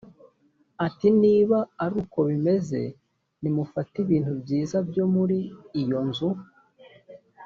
[0.85, 2.81] ati niba ari uko bimeze
[3.41, 5.37] nimufate ibintu byiza byo muri
[5.81, 6.29] iyo nzu